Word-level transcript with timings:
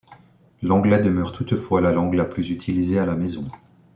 L’anglais 0.63 0.97
demeure 0.97 1.31
toutefois 1.31 1.79
la 1.79 1.91
langue 1.91 2.15
la 2.15 2.25
plus 2.25 2.49
utilisée 2.49 2.97
à 2.97 3.05
la 3.05 3.15
maison. 3.15 3.43